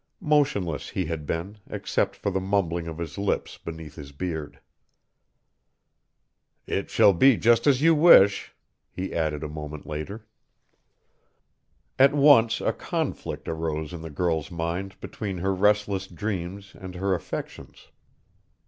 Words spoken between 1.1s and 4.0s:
been, except for the mumbling of his lips beneath